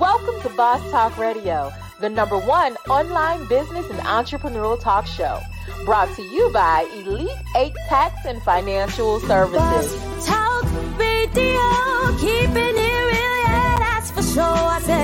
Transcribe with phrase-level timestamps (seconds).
[0.00, 5.40] Welcome to Boss Talk Radio, the number one online business and entrepreneurial talk show.
[5.84, 9.94] Brought to you by Elite 8 Tax and Financial Services.
[9.94, 10.64] Boss Talk
[10.98, 14.42] Radio, keeping it real, yeah, that's for sure.
[14.42, 15.03] I said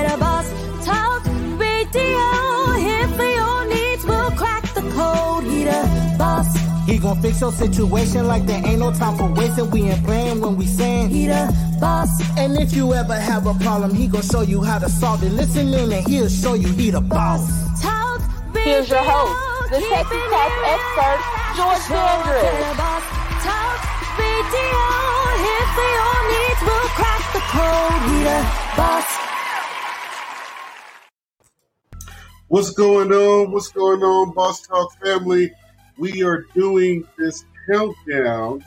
[6.91, 9.71] He gon' fix your situation like there ain't no time for wasting.
[9.71, 11.47] We ain't playing when we saying He the
[11.79, 12.09] boss.
[12.37, 15.29] And if you ever have a problem, he gon' show you how to solve it.
[15.29, 17.47] Listen in and he'll show you he the boss.
[17.81, 18.19] Talk
[18.53, 21.19] Here's your host, the radio, sexy keeping tax expert,
[21.55, 21.97] George that's for sure.
[21.97, 22.43] I Sanders.
[22.43, 23.03] said a Boss
[23.47, 23.79] Talk
[24.19, 24.83] Radio,
[25.47, 25.95] here for
[26.67, 28.03] we'll crack the code.
[28.11, 28.37] He the
[28.75, 29.07] boss.
[32.49, 33.51] What's going on?
[33.53, 35.53] What's going on, Boss Talk family?
[36.01, 38.65] We are doing this countdown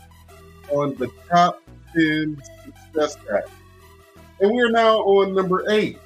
[0.70, 1.60] on the top
[1.92, 3.50] 10 success hacks.
[4.38, 5.98] And we are now on number eight.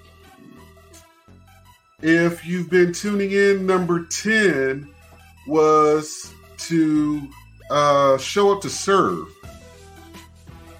[2.00, 4.88] If you've been tuning in, number 10
[5.46, 7.28] was to
[7.70, 9.28] uh, show up to serve.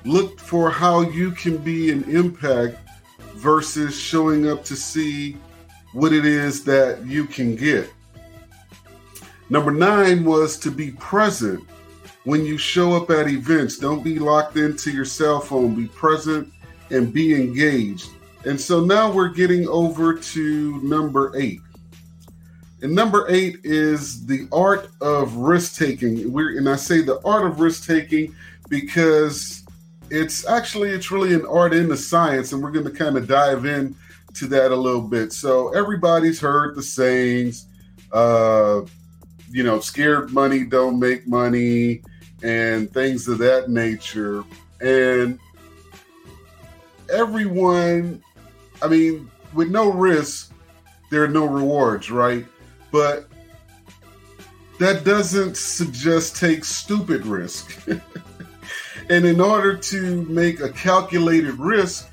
[0.07, 2.79] Look for how you can be an impact
[3.35, 5.37] versus showing up to see
[5.93, 7.93] what it is that you can get.
[9.51, 11.65] Number nine was to be present
[12.25, 13.79] when you show up at events.
[13.79, 15.75] Don't be locked into your cell phone.
[15.75, 16.53] Be present
[16.91, 18.11] and be engaged.
[18.45, 21.61] And so now we're getting over to number eight.
[22.83, 26.31] And number eight is the art of risk taking.
[26.33, 28.35] We're and I say the art of risk taking
[28.69, 29.65] because
[30.11, 33.27] it's actually it's really an art in the science, and we're going to kind of
[33.27, 33.97] dive in
[34.35, 35.33] to that a little bit.
[35.33, 37.67] So everybody's heard the sayings,
[38.13, 38.83] uh,
[39.51, 42.03] you know, scared money don't make money,
[42.43, 44.45] and things of that nature.
[44.81, 45.39] And
[47.13, 48.23] everyone,
[48.83, 50.53] I mean, with no risk,
[51.11, 52.47] there are no rewards, right?
[52.91, 53.29] But
[54.79, 57.89] that doesn't suggest take stupid risk.
[59.11, 62.09] and in order to make a calculated risk,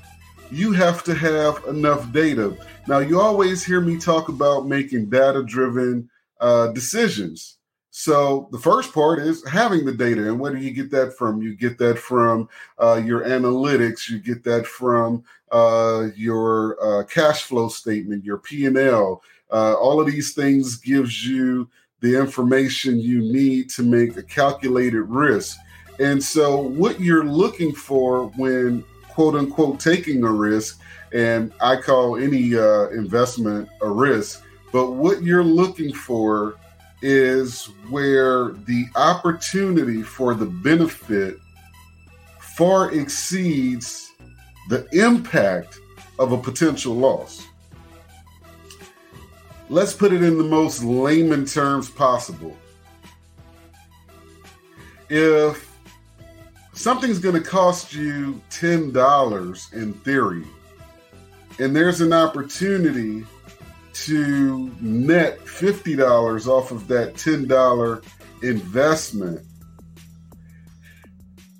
[0.50, 2.56] you have to have enough data.
[2.88, 6.08] Now, you always hear me talk about making data driven
[6.40, 7.58] uh, decisions.
[7.90, 10.28] So, the first part is having the data.
[10.28, 11.40] And where do you get that from?
[11.40, 12.46] You get that from
[12.78, 19.22] uh, your analytics, you get that from uh, your uh, cash flow statement, your P&L.
[19.50, 21.70] Uh, all of these things gives you
[22.00, 25.56] the information you need to make a calculated risk.
[25.98, 30.80] And so, what you're looking for when quote unquote taking a risk,
[31.14, 36.56] and I call any uh, investment a risk, but what you're looking for
[37.02, 41.38] is where the opportunity for the benefit
[42.40, 44.12] far exceeds
[44.68, 45.78] the impact
[46.18, 47.46] of a potential loss.
[49.68, 52.56] Let's put it in the most layman terms possible.
[55.08, 55.70] If
[56.72, 60.44] something's going to cost you $10 in theory,
[61.58, 63.24] and there's an opportunity
[64.04, 68.04] to net $50 off of that $10
[68.42, 69.40] investment.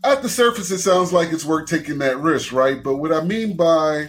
[0.05, 2.83] At the surface, it sounds like it's worth taking that risk, right?
[2.83, 4.09] But what I mean by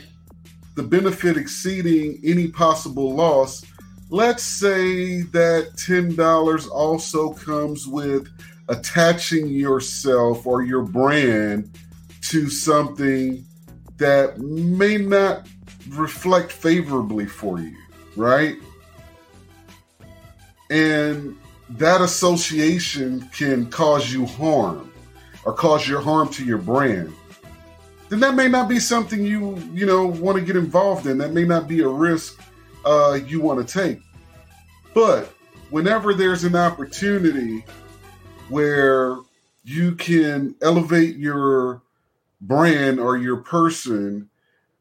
[0.76, 3.66] the benefit exceeding any possible loss,
[4.10, 8.28] let's say that $10 also comes with
[8.70, 11.72] attaching yourself or your brand
[12.22, 13.46] to something
[13.98, 15.48] that may not
[15.90, 17.76] reflect favorably for you,
[18.18, 18.58] right?
[20.70, 21.38] And
[21.70, 24.92] that association can cause you harm
[25.46, 27.14] or cause your harm to your brand.
[28.10, 31.18] Then that may not be something you, you know, want to get involved in.
[31.18, 32.42] That may not be a risk
[32.86, 34.00] uh, you want to take.
[34.94, 35.34] But
[35.70, 37.66] whenever there's an opportunity
[38.50, 39.18] where
[39.64, 41.81] you can elevate your
[42.40, 44.30] brand or your person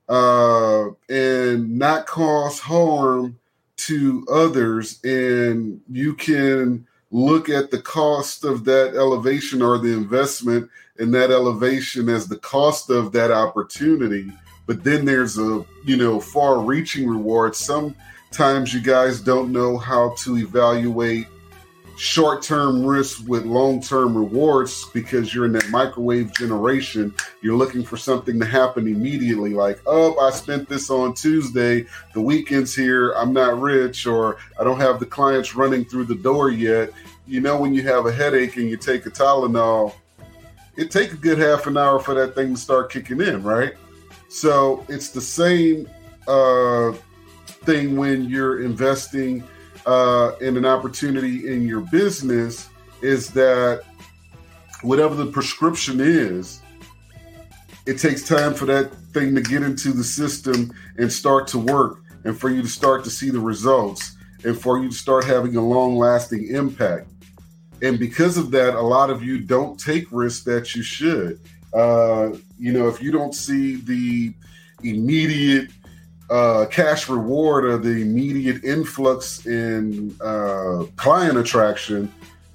[0.08, 3.38] uh, and not cause harm
[3.76, 10.68] to others, and you can look at the cost of that elevation or the investment
[10.98, 14.32] in that elevation as the cost of that opportunity.
[14.66, 17.54] But then there's a you know far reaching reward.
[17.54, 21.26] Sometimes you guys don't know how to evaluate
[21.96, 27.14] short term risks with long term rewards because you're in that microwave generation.
[27.42, 32.20] You're looking for something to happen immediately, like, oh, I spent this on Tuesday, the
[32.20, 36.50] weekend's here, I'm not rich, or I don't have the clients running through the door
[36.50, 36.90] yet.
[37.26, 39.94] You know, when you have a headache and you take a Tylenol,
[40.76, 43.72] it takes a good half an hour for that thing to start kicking in, right?
[44.28, 45.88] So it's the same
[46.28, 46.92] uh,
[47.46, 49.42] thing when you're investing
[49.86, 52.68] uh, in an opportunity in your business
[53.02, 53.84] is that
[54.82, 56.60] whatever the prescription is,
[57.86, 62.02] it takes time for that thing to get into the system and start to work,
[62.24, 65.54] and for you to start to see the results, and for you to start having
[65.56, 67.08] a long lasting impact.
[67.82, 71.38] And because of that, a lot of you don't take risks that you should.
[71.72, 74.34] Uh, you know, if you don't see the
[74.82, 75.70] immediate
[76.30, 82.12] uh, cash reward or the immediate influx in uh, client attraction,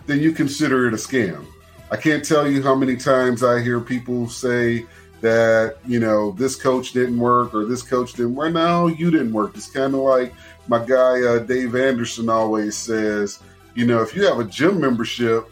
[0.07, 1.45] then you consider it a scam.
[1.89, 4.85] I can't tell you how many times I hear people say
[5.21, 8.53] that, you know, this coach didn't work or this coach didn't work.
[8.53, 9.55] No, you didn't work.
[9.55, 10.33] It's kind of like
[10.67, 13.39] my guy, uh, Dave Anderson, always says,
[13.75, 15.47] you know, if you have a gym membership,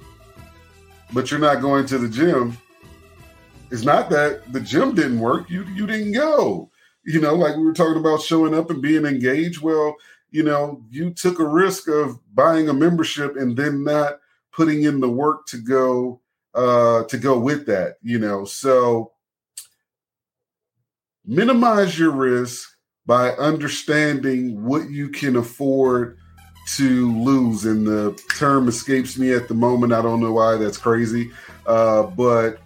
[1.13, 2.57] but you're not going to the gym,
[3.71, 5.49] it's not that the gym didn't work.
[5.49, 6.69] You you didn't go
[7.09, 9.61] you know, like we were talking about showing up and being engaged.
[9.61, 9.95] Well,
[10.29, 14.19] you know, you took a risk of buying a membership and then not
[14.51, 16.21] putting in the work to go
[16.53, 18.45] uh to go with that, you know.
[18.45, 19.13] So
[21.25, 22.69] minimize your risk
[23.07, 26.19] by understanding what you can afford
[26.75, 27.65] to lose.
[27.65, 29.93] And the term escapes me at the moment.
[29.93, 31.31] I don't know why that's crazy.
[31.65, 32.59] Uh, but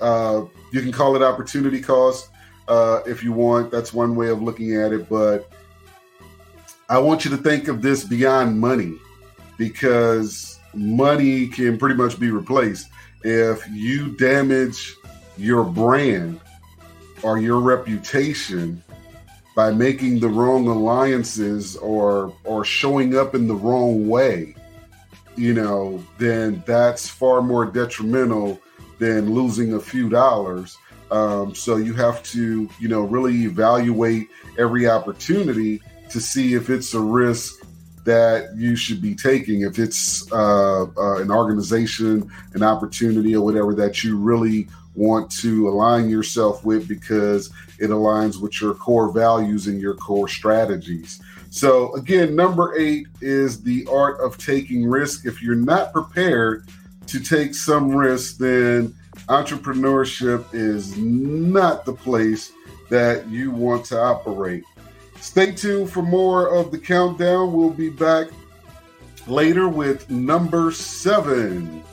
[0.00, 2.30] uh, you can call it opportunity cost
[2.70, 3.70] uh, if you want.
[3.70, 5.08] That's one way of looking at it.
[5.08, 5.50] But
[6.88, 8.94] I want you to think of this beyond money
[9.58, 12.88] because money can pretty much be replaced.
[13.22, 14.96] If you damage
[15.36, 16.40] your brand
[17.22, 18.82] or your reputation
[19.56, 24.54] by making the wrong alliances or or showing up in the wrong way,
[25.36, 28.60] you know, then that's far more detrimental
[28.98, 30.78] than losing a few dollars.
[31.10, 34.28] Um, so you have to, you know, really evaluate
[34.58, 37.64] every opportunity to see if it's a risk
[38.04, 39.62] that you should be taking.
[39.62, 45.68] If it's uh, uh, an organization, an opportunity, or whatever that you really want to
[45.68, 51.20] align yourself with because it aligns with your core values and your core strategies.
[51.50, 55.26] So, again, number eight is the art of taking risk.
[55.26, 56.68] If you're not prepared
[57.06, 58.94] to take some risk, then
[59.30, 62.52] entrepreneurship is not the place
[62.88, 64.64] that you want to operate.
[65.20, 67.52] Stay tuned for more of the countdown.
[67.52, 68.26] We'll be back
[69.28, 71.84] later with number seven.